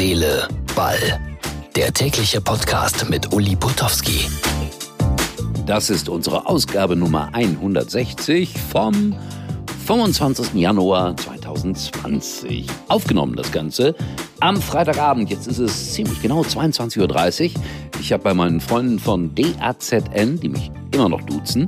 Seele, 0.00 0.48
Ball. 0.74 1.20
Der 1.76 1.92
tägliche 1.92 2.40
Podcast 2.40 3.10
mit 3.10 3.34
Uli 3.34 3.54
Putowski. 3.54 4.30
Das 5.66 5.90
ist 5.90 6.08
unsere 6.08 6.46
Ausgabe 6.46 6.96
Nummer 6.96 7.28
160 7.34 8.54
vom 8.72 9.14
25. 9.84 10.54
Januar 10.54 11.14
2020. 11.18 12.66
Aufgenommen 12.88 13.36
das 13.36 13.52
Ganze 13.52 13.94
am 14.40 14.56
Freitagabend. 14.56 15.28
Jetzt 15.28 15.46
ist 15.46 15.58
es 15.58 15.92
ziemlich 15.92 16.22
genau 16.22 16.40
22.30 16.40 17.50
Uhr. 17.50 17.62
Ich 18.00 18.10
habe 18.14 18.22
bei 18.22 18.32
meinen 18.32 18.62
Freunden 18.62 18.98
von 18.98 19.34
DAZN, 19.34 20.40
die 20.40 20.48
mich 20.48 20.70
immer 20.94 21.10
noch 21.10 21.20
duzen, 21.20 21.66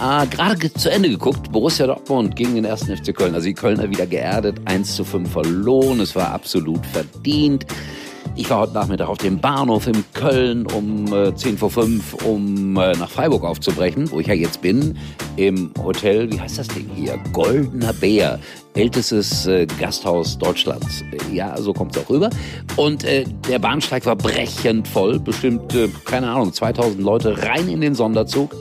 äh, 0.00 0.26
gerade 0.26 0.72
zu 0.72 0.90
Ende 0.90 1.08
geguckt. 1.08 1.50
Borussia 1.52 1.86
Dortmund 1.86 2.36
gegen 2.36 2.54
den 2.54 2.64
ersten 2.64 2.96
FC 2.96 3.14
Köln. 3.14 3.34
Also 3.34 3.46
die 3.46 3.54
Kölner 3.54 3.90
wieder 3.90 4.06
geerdet, 4.06 4.60
1 4.64 4.96
zu 4.96 5.04
5 5.04 5.30
verloren. 5.30 6.00
Es 6.00 6.14
war 6.14 6.32
absolut 6.32 6.84
verdient. 6.86 7.66
Ich 8.38 8.50
war 8.50 8.60
heute 8.60 8.74
Nachmittag 8.74 9.08
auf 9.08 9.16
dem 9.16 9.38
Bahnhof 9.38 9.86
in 9.86 10.04
Köln 10.12 10.66
um 10.66 11.10
äh, 11.10 11.34
10 11.34 11.56
vor 11.56 11.70
5, 11.70 12.14
um 12.24 12.76
äh, 12.76 12.92
nach 12.92 13.08
Freiburg 13.08 13.44
aufzubrechen, 13.44 14.10
wo 14.10 14.20
ich 14.20 14.26
ja 14.26 14.34
jetzt 14.34 14.60
bin, 14.60 14.98
im 15.36 15.72
Hotel, 15.82 16.30
wie 16.30 16.38
heißt 16.38 16.58
das 16.58 16.68
Ding 16.68 16.86
hier? 16.94 17.18
Goldener 17.32 17.94
Bär, 17.94 18.38
ältestes 18.74 19.46
äh, 19.46 19.66
Gasthaus 19.80 20.36
Deutschlands. 20.36 21.02
Ja, 21.32 21.56
so 21.56 21.72
kommt 21.72 21.96
es 21.96 22.04
auch 22.04 22.10
rüber. 22.10 22.28
Und 22.76 23.04
äh, 23.04 23.24
der 23.48 23.58
Bahnsteig 23.58 24.04
war 24.04 24.16
brechend 24.16 24.86
voll, 24.86 25.18
bestimmt, 25.18 25.74
äh, 25.74 25.88
keine 26.04 26.28
Ahnung, 26.28 26.52
2000 26.52 27.00
Leute 27.00 27.42
rein 27.42 27.70
in 27.70 27.80
den 27.80 27.94
Sonderzug. 27.94 28.54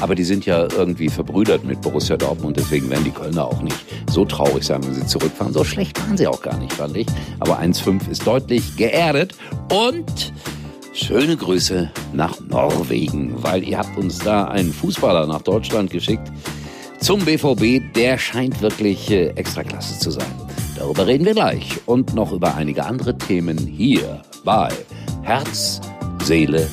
Aber 0.00 0.14
die 0.14 0.24
sind 0.24 0.44
ja 0.44 0.66
irgendwie 0.76 1.08
verbrüdert 1.08 1.64
mit 1.64 1.80
Borussia 1.80 2.16
Dortmund, 2.16 2.56
deswegen 2.56 2.90
werden 2.90 3.04
die 3.04 3.10
Kölner 3.10 3.44
auch 3.44 3.62
nicht 3.62 3.76
so 4.10 4.24
traurig 4.24 4.64
sein, 4.64 4.84
wenn 4.84 4.94
sie 4.94 5.06
zurückfahren. 5.06 5.52
So 5.52 5.64
schlecht 5.64 6.00
waren 6.00 6.16
sie 6.16 6.26
auch 6.26 6.42
gar 6.42 6.56
nicht, 6.58 6.72
fand 6.72 6.96
ich. 6.96 7.06
Aber 7.40 7.60
1-5 7.60 8.10
ist 8.10 8.26
deutlich 8.26 8.76
geerdet. 8.76 9.34
Und 9.72 10.32
schöne 10.92 11.36
Grüße 11.36 11.90
nach 12.12 12.38
Norwegen, 12.40 13.34
weil 13.42 13.62
ihr 13.62 13.78
habt 13.78 13.96
uns 13.96 14.18
da 14.18 14.44
einen 14.44 14.72
Fußballer 14.72 15.26
nach 15.26 15.42
Deutschland 15.42 15.90
geschickt 15.90 16.30
zum 17.00 17.24
BVB. 17.24 17.94
Der 17.94 18.18
scheint 18.18 18.60
wirklich 18.62 19.10
äh, 19.10 19.28
extra 19.30 19.62
klasse 19.62 19.98
zu 19.98 20.10
sein. 20.10 20.32
Darüber 20.76 21.06
reden 21.06 21.24
wir 21.24 21.34
gleich 21.34 21.80
und 21.86 22.14
noch 22.14 22.32
über 22.32 22.54
einige 22.56 22.84
andere 22.84 23.16
Themen 23.16 23.58
hier 23.58 24.22
bei 24.44 24.68
Herz, 25.22 25.80
Seele, 26.24 26.68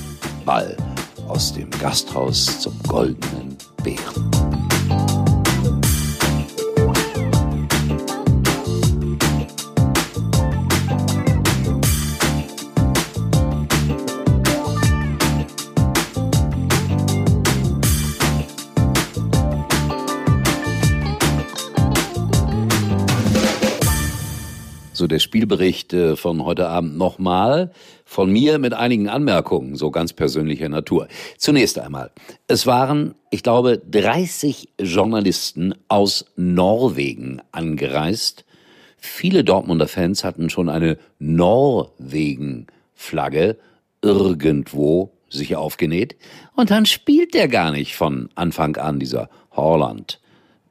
Ball 0.46 0.76
aus 1.28 1.54
dem 1.54 1.70
Gasthaus 1.70 2.60
zum 2.60 2.74
goldenen 2.88 3.58
Bären. 3.84 4.31
So 25.02 25.08
der 25.08 25.18
Spielbericht 25.18 25.94
äh, 25.94 26.16
von 26.16 26.46
heute 26.46 26.68
Abend 26.68 26.96
nochmal. 26.96 27.72
Von 28.06 28.32
mir 28.32 28.60
mit 28.60 28.76
einigen 28.76 29.10
Anmerkungen, 29.10 29.76
so 29.76 29.90
ganz 29.90 30.14
persönlicher 30.14 30.70
Natur. 30.70 31.08
Zunächst 31.40 31.80
einmal, 31.80 32.12
es 32.48 32.68
waren, 32.68 33.16
ich 33.32 33.42
glaube, 33.42 33.80
30 33.80 34.70
Journalisten 34.80 35.74
aus 35.88 36.26
Norwegen 36.36 37.42
angereist. 37.52 38.46
Viele 38.96 39.44
Dortmunder 39.44 39.88
Fans 39.88 40.24
hatten 40.24 40.52
schon 40.52 40.70
eine 40.70 41.00
Norwegen-Flagge 41.18 43.58
irgendwo 44.04 45.14
sich 45.30 45.56
aufgenäht. 45.56 46.16
Und 46.56 46.70
dann 46.70 46.86
spielt 46.86 47.34
der 47.34 47.48
gar 47.48 47.72
nicht 47.72 47.96
von 47.96 48.30
Anfang 48.36 48.78
an, 48.78 49.00
dieser 49.00 49.32
Holland. 49.50 50.21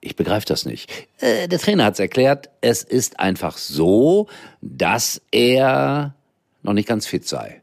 Ich 0.01 0.17
begreife 0.17 0.47
das 0.47 0.65
nicht. 0.65 0.91
Äh, 1.19 1.47
der 1.49 1.59
Trainer 1.59 1.85
hat 1.85 1.95
es 1.95 2.01
erklärt, 2.01 2.49
es 2.61 2.83
ist 2.83 3.21
einfach 3.21 3.59
so, 3.59 4.29
dass 4.63 5.21
er 5.31 6.15
noch 6.63 6.73
nicht 6.73 6.89
ganz 6.89 7.07
fit 7.07 7.27
sei. 7.27 7.61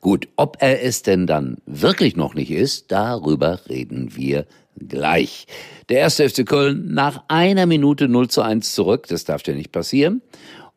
Gut, 0.00 0.28
ob 0.36 0.58
er 0.60 0.82
es 0.82 1.02
denn 1.02 1.26
dann 1.26 1.58
wirklich 1.66 2.16
noch 2.16 2.34
nicht 2.34 2.50
ist, 2.50 2.92
darüber 2.92 3.60
reden 3.68 4.14
wir 4.16 4.46
gleich. 4.78 5.46
Der 5.88 6.00
erste 6.00 6.28
FC 6.28 6.46
Köln 6.46 6.92
nach 6.92 7.22
einer 7.28 7.66
Minute 7.66 8.08
0 8.08 8.28
zu 8.28 8.42
1 8.42 8.74
zurück, 8.74 9.06
das 9.08 9.24
darf 9.24 9.46
ja 9.46 9.54
nicht 9.54 9.72
passieren. 9.72 10.22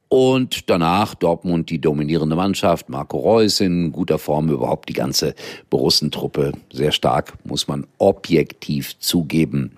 Und 0.08 0.72
danach 0.72 1.14
Dortmund 1.14 1.70
die 1.70 1.80
dominierende 1.80 2.36
Mannschaft, 2.36 2.90
Marco 2.90 3.20
Reus 3.20 3.60
in 3.60 3.92
guter 3.92 4.18
Form, 4.18 4.50
überhaupt 4.50 4.90
die 4.90 4.94
ganze 4.94 5.36
Borussentruppe 5.70 6.54
sehr 6.74 6.92
stark, 6.92 7.34
muss 7.46 7.68
man 7.68 7.86
objektiv 8.00 8.98
zugeben. 8.98 9.74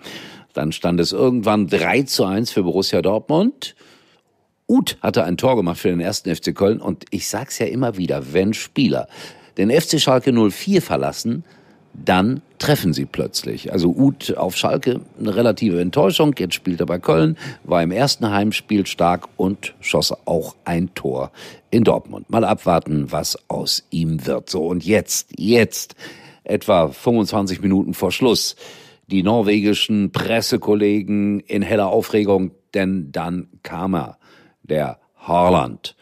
Dann 0.52 0.72
stand 0.72 1.00
es 1.00 1.12
irgendwann 1.12 1.68
3 1.68 2.02
zu 2.02 2.24
1 2.24 2.50
für 2.50 2.62
Borussia 2.62 3.02
Dortmund. 3.02 3.74
Uth 4.68 4.96
hatte 5.02 5.24
ein 5.24 5.36
Tor 5.36 5.56
gemacht 5.56 5.78
für 5.78 5.88
den 5.88 6.00
ersten 6.00 6.34
FC 6.34 6.54
Köln 6.54 6.80
und 6.80 7.04
ich 7.10 7.28
sag's 7.28 7.58
ja 7.58 7.66
immer 7.66 7.96
wieder, 7.96 8.32
wenn 8.32 8.54
Spieler 8.54 9.08
den 9.58 9.70
FC 9.70 10.00
Schalke 10.00 10.32
04 10.32 10.80
verlassen, 10.80 11.44
dann 11.92 12.40
treffen 12.58 12.92
sie 12.94 13.04
plötzlich. 13.04 13.72
Also 13.72 13.90
Uth 13.90 14.36
auf 14.36 14.56
Schalke 14.56 15.00
eine 15.18 15.36
relative 15.36 15.80
Enttäuschung, 15.80 16.34
jetzt 16.38 16.54
spielt 16.54 16.80
er 16.80 16.86
bei 16.86 16.98
Köln, 16.98 17.36
war 17.64 17.82
im 17.82 17.90
ersten 17.90 18.30
Heimspiel 18.30 18.86
stark 18.86 19.28
und 19.36 19.74
schoss 19.80 20.14
auch 20.24 20.54
ein 20.64 20.94
Tor 20.94 21.32
in 21.70 21.84
Dortmund. 21.84 22.30
Mal 22.30 22.44
abwarten, 22.44 23.12
was 23.12 23.38
aus 23.48 23.84
ihm 23.90 24.26
wird. 24.26 24.48
So 24.48 24.66
und 24.66 24.84
jetzt, 24.84 25.28
jetzt 25.36 25.94
etwa 26.44 26.88
25 26.88 27.60
Minuten 27.60 27.94
vor 27.94 28.10
Schluss 28.10 28.56
die 29.06 29.22
norwegischen 29.22 30.12
Pressekollegen 30.12 31.40
in 31.40 31.62
heller 31.62 31.88
Aufregung, 31.88 32.52
denn 32.74 33.12
dann 33.12 33.48
kam 33.62 33.94
er 33.94 34.18
der 34.62 34.98
Haaland. 35.16 35.96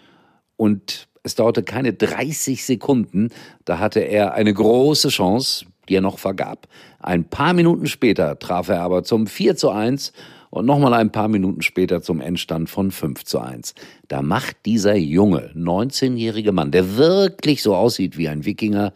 Und 0.57 1.09
es 1.23 1.35
dauerte 1.35 1.63
keine 1.63 1.93
30 1.93 2.65
Sekunden, 2.65 3.31
da 3.65 3.79
hatte 3.79 4.01
er 4.01 4.35
eine 4.35 4.55
große 4.55 5.09
Chance, 5.09 5.67
die 5.89 5.97
er 5.97 6.01
noch 6.01 6.19
vergab. 6.19 6.69
Ein 7.01 7.25
paar 7.25 7.53
Minuten 7.53 7.87
später 7.87 8.39
traf 8.39 8.69
er 8.69 8.83
aber 8.83 9.03
zum 9.03 9.27
4 9.27 9.57
zu 9.57 9.71
1 9.71 10.13
und 10.51 10.67
nochmal 10.67 10.95
ein 10.95 11.13
paar 11.13 11.29
Minuten 11.29 11.63
später 11.63 12.03
zum 12.03 12.21
Endstand 12.21 12.71
von 12.71 12.91
5 12.91 13.25
zu 13.25 13.41
1. 13.41 13.75
Da 14.09 14.23
macht 14.23 14.57
dieser 14.67 14.97
junge, 14.97 15.51
19-jährige 15.55 16.53
Mann, 16.53 16.71
der 16.71 16.97
wirklich 16.97 17.63
so 17.63 17.75
aussieht 17.75 18.17
wie 18.17 18.29
ein 18.29 18.45
Wikinger, 18.45 18.93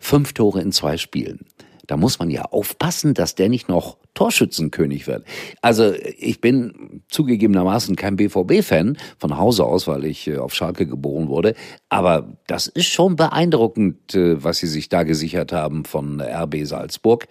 fünf 0.00 0.32
Tore 0.32 0.60
in 0.60 0.72
zwei 0.72 0.96
Spielen 0.96 1.46
da 1.86 1.96
muss 1.96 2.18
man 2.18 2.30
ja 2.30 2.42
aufpassen, 2.42 3.14
dass 3.14 3.34
der 3.34 3.48
nicht 3.48 3.68
noch 3.68 3.98
Torschützenkönig 4.14 5.06
wird. 5.06 5.24
Also 5.60 5.92
ich 6.18 6.40
bin 6.40 7.02
zugegebenermaßen 7.08 7.96
kein 7.96 8.16
BVB-Fan 8.16 8.96
von 9.18 9.36
Hause 9.36 9.64
aus, 9.64 9.86
weil 9.86 10.04
ich 10.04 10.28
äh, 10.28 10.38
auf 10.38 10.54
Schalke 10.54 10.86
geboren 10.86 11.28
wurde. 11.28 11.54
Aber 11.88 12.36
das 12.46 12.66
ist 12.66 12.86
schon 12.86 13.16
beeindruckend, 13.16 14.14
äh, 14.14 14.42
was 14.42 14.58
sie 14.58 14.66
sich 14.66 14.88
da 14.88 15.02
gesichert 15.02 15.52
haben 15.52 15.84
von 15.84 16.20
RB 16.20 16.64
Salzburg. 16.64 17.26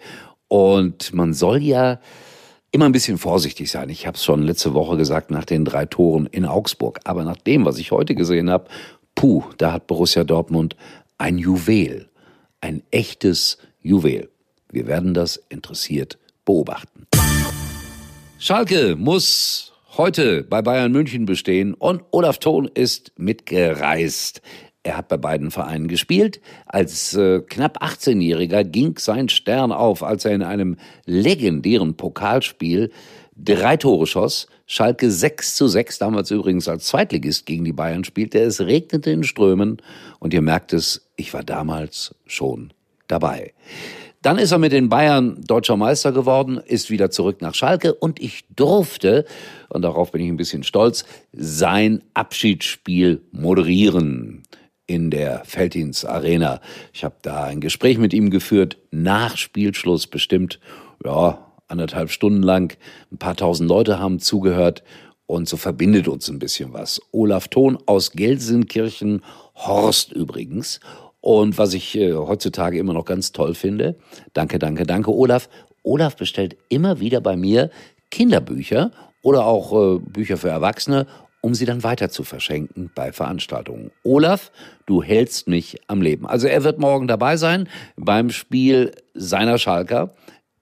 Und 0.48 1.14
man 1.14 1.32
soll 1.32 1.62
ja 1.62 2.00
immer 2.70 2.86
ein 2.86 2.92
bisschen 2.92 3.18
vorsichtig 3.18 3.70
sein. 3.70 3.88
Ich 3.88 4.06
habe 4.06 4.16
es 4.16 4.24
schon 4.24 4.42
letzte 4.42 4.74
Woche 4.74 4.96
gesagt 4.96 5.30
nach 5.30 5.44
den 5.44 5.64
drei 5.64 5.86
Toren 5.86 6.26
in 6.26 6.44
Augsburg. 6.44 7.00
Aber 7.04 7.24
nach 7.24 7.36
dem, 7.36 7.64
was 7.64 7.78
ich 7.78 7.92
heute 7.92 8.14
gesehen 8.14 8.50
habe, 8.50 8.68
puh, 9.14 9.44
da 9.58 9.72
hat 9.72 9.86
Borussia 9.86 10.24
Dortmund 10.24 10.76
ein 11.16 11.38
Juwel, 11.38 12.08
ein 12.60 12.82
echtes 12.90 13.58
Juwel. 13.80 14.28
Wir 14.74 14.88
werden 14.88 15.14
das 15.14 15.36
interessiert 15.48 16.18
beobachten. 16.44 17.06
Schalke 18.40 18.96
muss 18.96 19.72
heute 19.96 20.42
bei 20.42 20.62
Bayern 20.62 20.90
München 20.90 21.26
bestehen 21.26 21.74
und 21.74 22.02
Olaf 22.10 22.38
Thon 22.38 22.68
ist 22.74 23.12
mitgereist. 23.16 24.42
Er 24.82 24.96
hat 24.96 25.06
bei 25.06 25.16
beiden 25.16 25.52
Vereinen 25.52 25.86
gespielt. 25.86 26.40
Als 26.66 27.14
äh, 27.14 27.40
knapp 27.40 27.82
18-Jähriger 27.82 28.64
ging 28.64 28.98
sein 28.98 29.28
Stern 29.28 29.70
auf, 29.70 30.02
als 30.02 30.24
er 30.24 30.32
in 30.32 30.42
einem 30.42 30.76
legendären 31.06 31.96
Pokalspiel 31.96 32.90
drei 33.36 33.76
Tore 33.76 34.08
schoss. 34.08 34.48
Schalke 34.66 35.08
6 35.08 35.54
zu 35.54 35.68
6, 35.68 35.98
damals 35.98 36.32
übrigens 36.32 36.66
als 36.66 36.86
Zweitligist 36.86 37.46
gegen 37.46 37.64
die 37.64 37.72
Bayern 37.72 38.02
spielte. 38.02 38.40
Es 38.40 38.60
regnete 38.60 39.12
in 39.12 39.22
Strömen 39.22 39.80
und 40.18 40.34
ihr 40.34 40.42
merkt 40.42 40.72
es, 40.72 41.08
ich 41.14 41.32
war 41.32 41.44
damals 41.44 42.16
schon 42.26 42.72
dabei. 43.06 43.52
Dann 44.24 44.38
ist 44.38 44.52
er 44.52 44.58
mit 44.58 44.72
den 44.72 44.88
Bayern 44.88 45.44
deutscher 45.46 45.76
Meister 45.76 46.10
geworden, 46.10 46.56
ist 46.56 46.88
wieder 46.88 47.10
zurück 47.10 47.42
nach 47.42 47.54
Schalke 47.54 47.92
und 47.92 48.18
ich 48.22 48.46
durfte, 48.56 49.26
und 49.68 49.82
darauf 49.82 50.12
bin 50.12 50.22
ich 50.22 50.28
ein 50.28 50.38
bisschen 50.38 50.62
stolz, 50.62 51.04
sein 51.34 52.02
Abschiedsspiel 52.14 53.20
moderieren 53.32 54.42
in 54.86 55.10
der 55.10 55.42
Feldins 55.44 56.06
Arena. 56.06 56.62
Ich 56.94 57.04
habe 57.04 57.16
da 57.20 57.44
ein 57.44 57.60
Gespräch 57.60 57.98
mit 57.98 58.14
ihm 58.14 58.30
geführt, 58.30 58.78
nach 58.90 59.36
Spielschluss 59.36 60.06
bestimmt, 60.06 60.58
ja, 61.04 61.52
anderthalb 61.68 62.10
Stunden 62.10 62.42
lang. 62.42 62.78
Ein 63.12 63.18
paar 63.18 63.36
tausend 63.36 63.68
Leute 63.68 63.98
haben 63.98 64.20
zugehört 64.20 64.82
Und 65.26 65.48
so 65.48 65.56
verbindet 65.56 66.06
uns 66.06 66.28
ein 66.28 66.38
bisschen 66.38 66.72
was. 66.72 67.00
Olaf 67.10 67.48
Thon 67.48 67.78
aus 67.86 68.12
Gelsenkirchen, 68.12 69.22
Horst 69.54 70.12
übrigens. 70.12 70.80
Und 71.24 71.56
was 71.56 71.72
ich 71.72 71.96
äh, 71.96 72.12
heutzutage 72.12 72.78
immer 72.78 72.92
noch 72.92 73.06
ganz 73.06 73.32
toll 73.32 73.54
finde, 73.54 73.96
danke, 74.34 74.58
danke, 74.58 74.84
danke, 74.84 75.10
Olaf. 75.10 75.48
Olaf 75.82 76.16
bestellt 76.16 76.58
immer 76.68 77.00
wieder 77.00 77.22
bei 77.22 77.34
mir 77.34 77.70
Kinderbücher 78.10 78.90
oder 79.22 79.46
auch 79.46 79.72
äh, 79.72 79.98
Bücher 80.00 80.36
für 80.36 80.50
Erwachsene, 80.50 81.06
um 81.40 81.54
sie 81.54 81.64
dann 81.64 81.82
weiter 81.82 82.10
zu 82.10 82.24
verschenken 82.24 82.90
bei 82.94 83.10
Veranstaltungen. 83.10 83.90
Olaf, 84.02 84.52
du 84.84 85.02
hältst 85.02 85.48
mich 85.48 85.78
am 85.86 86.02
Leben. 86.02 86.26
Also 86.26 86.46
er 86.46 86.62
wird 86.62 86.78
morgen 86.78 87.08
dabei 87.08 87.38
sein 87.38 87.70
beim 87.96 88.28
Spiel 88.28 88.92
seiner 89.14 89.56
Schalker 89.56 90.12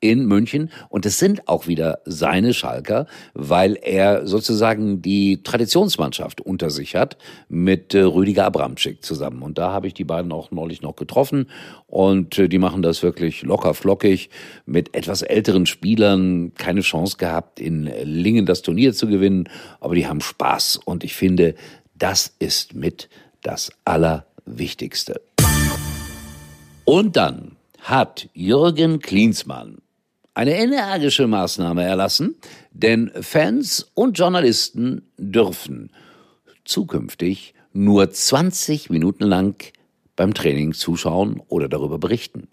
in 0.02 0.26
München. 0.26 0.70
Und 0.90 1.06
es 1.06 1.18
sind 1.18 1.48
auch 1.48 1.66
wieder 1.66 2.00
seine 2.04 2.52
Schalker, 2.52 3.06
weil 3.32 3.78
er 3.80 4.26
sozusagen 4.26 5.00
die 5.00 5.42
Traditionsmannschaft 5.42 6.40
unter 6.40 6.68
sich 6.70 6.96
hat 6.96 7.16
mit 7.48 7.94
äh, 7.94 8.00
Rüdiger 8.00 8.44
Abramczyk 8.44 9.02
zusammen. 9.04 9.42
Und 9.42 9.56
da 9.56 9.72
habe 9.72 9.86
ich 9.86 9.94
die 9.94 10.04
beiden 10.04 10.32
auch 10.32 10.50
neulich 10.50 10.82
noch 10.82 10.96
getroffen. 10.96 11.48
Und 11.86 12.36
äh, 12.38 12.48
die 12.48 12.58
machen 12.58 12.82
das 12.82 13.02
wirklich 13.02 13.42
locker 13.42 13.74
flockig 13.74 14.28
mit 14.66 14.94
etwas 14.94 15.22
älteren 15.22 15.66
Spielern. 15.66 16.52
Keine 16.54 16.80
Chance 16.80 17.16
gehabt, 17.16 17.60
in 17.60 17.90
Lingen 18.02 18.44
das 18.44 18.62
Turnier 18.62 18.92
zu 18.92 19.06
gewinnen. 19.06 19.48
Aber 19.80 19.94
die 19.94 20.08
haben 20.08 20.20
Spaß. 20.20 20.80
Und 20.84 21.04
ich 21.04 21.14
finde, 21.14 21.54
das 21.94 22.34
ist 22.40 22.74
mit 22.74 23.08
das 23.42 23.70
Allerwichtigste. 23.84 25.20
Und 26.84 27.16
dann 27.16 27.56
hat 27.80 28.28
Jürgen 28.34 28.98
Klinsmann 28.98 29.78
eine 30.34 30.56
energische 30.56 31.26
Maßnahme 31.26 31.84
erlassen, 31.84 32.36
denn 32.72 33.10
Fans 33.20 33.90
und 33.94 34.18
Journalisten 34.18 35.02
dürfen 35.18 35.90
zukünftig 36.64 37.54
nur 37.72 38.10
20 38.10 38.90
Minuten 38.90 39.24
lang 39.24 39.72
beim 40.16 40.34
Training 40.34 40.72
zuschauen 40.72 41.42
oder 41.48 41.68
darüber 41.68 41.98
berichten. 41.98 42.48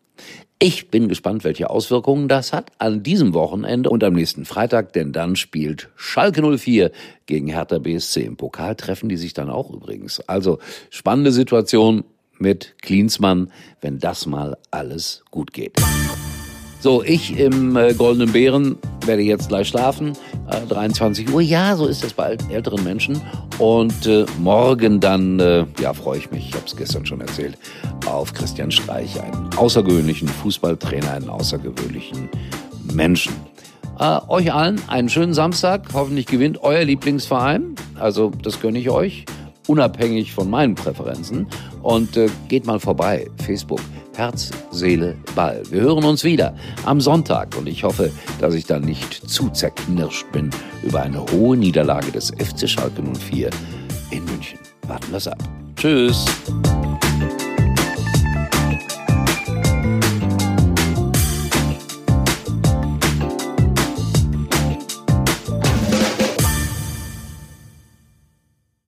Ich 0.62 0.90
bin 0.90 1.08
gespannt, 1.08 1.46
welche 1.46 1.70
Auswirkungen 1.70 2.28
das 2.28 2.52
hat 2.52 2.72
an 2.80 3.02
diesem 3.02 3.34
Wochenende 3.34 3.90
und 3.90 4.04
am 4.04 4.14
nächsten 4.14 4.44
Freitag, 4.44 4.92
denn 4.92 5.14
dann 5.14 5.38
spielt 5.38 5.90
Schalke 5.96 6.42
04 6.58 6.92
gegen 7.28 7.48
Hertha 7.48 7.78
BSC. 7.80 8.24
Im 8.24 8.36
Pokal 8.36 8.76
treffen 8.76 9.08
die 9.08 9.16
sich 9.16 9.34
dann 9.34 9.50
auch 9.50 9.72
übrigens. 9.72 10.20
Also 10.28 10.60
spannende 10.90 11.31
Situation 11.31 12.04
mit 12.38 12.76
Klinsmann, 12.81 13.52
wenn 13.80 14.00
das 14.00 14.26
mal 14.26 14.58
alles 14.70 15.24
gut 15.31 15.54
geht. 15.54 15.78
So, 16.81 17.04
ich 17.04 17.38
im 17.38 17.76
äh, 17.76 17.94
Goldenen 17.94 18.31
Bären 18.31 18.78
werde 19.06 19.22
jetzt 19.22 19.50
gleich 19.50 19.68
schlafen. 19.68 20.14
Äh, 20.50 20.66
23 20.68 21.30
Uhr, 21.34 21.42
ja, 21.42 21.76
so 21.76 21.88
ist 21.88 22.06
es 22.06 22.14
bei 22.14 22.38
älteren 22.50 22.81
Menschen. 22.86 23.22
Und 23.58 24.08
äh, 24.08 24.26
morgen 24.40 25.02
dann, 25.02 25.42
äh, 25.42 25.66
ja, 25.81 25.94
freue 25.94 26.20
ich 26.20 26.31
mich, 26.31 26.48
ich 26.48 26.56
habe 26.56 26.66
es 26.66 26.78
gestern 26.78 27.06
schon 27.06 27.20
erzählt, 27.20 27.58
auf 28.06 28.34
Christian 28.34 28.72
Streich, 28.72 29.22
einen 29.22 29.50
außergewöhnlichen 29.58 30.30
Fußballtrainer, 30.30 31.12
einen 31.12 31.30
außergewöhnlichen 31.30 32.30
Menschen. 32.94 33.34
Äh, 34.00 34.20
euch 34.30 34.54
allen 34.54 34.81
einen 34.88 35.10
schönen 35.10 35.34
Samstag. 35.34 35.90
Hoffentlich 35.94 36.28
gewinnt 36.28 36.64
euer 36.64 36.86
Lieblingsverein. 36.86 37.76
Also, 38.00 38.31
das 38.42 38.62
gönne 38.62 38.80
ich 38.80 38.90
euch, 38.90 39.26
unabhängig 39.68 40.31
von 40.31 40.50
meinen 40.50 40.76
Präferenzen. 40.76 41.46
Und 41.81 42.16
äh, 42.16 42.30
geht 42.48 42.66
mal 42.66 42.80
vorbei, 42.80 43.30
Facebook 43.44 43.81
Herz, 44.19 44.51
Seele, 44.69 45.16
Ball. 45.33 45.63
Wir 45.69 45.80
hören 45.80 46.04
uns 46.04 46.25
wieder 46.25 46.54
am 46.83 47.00
Sonntag 47.00 47.56
und 47.57 47.68
ich 47.68 47.86
hoffe, 47.86 48.12
dass 48.42 48.54
ich 48.54 48.66
dann 48.66 48.81
nicht 48.81 49.13
zu 49.13 49.50
zerknirscht 49.50 50.30
bin 50.33 50.50
über 50.83 51.04
eine 51.04 51.25
hohe 51.31 51.56
Niederlage 51.56 52.12
des 52.12 52.31
FC 52.31 52.68
Schalke 52.68 53.01
04 53.01 53.50
in 54.12 54.25
München. 54.25 54.60
Warten 54.88 55.10
wir 55.12 55.19
es 55.19 55.27
ab. 55.30 55.42
Tschüss. 55.77 56.25